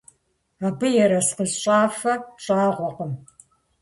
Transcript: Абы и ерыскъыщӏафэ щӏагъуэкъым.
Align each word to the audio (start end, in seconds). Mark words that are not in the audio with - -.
Абы 0.67 0.87
и 0.93 0.99
ерыскъыщӏафэ 1.03 2.13
щӏагъуэкъым. 2.43 3.11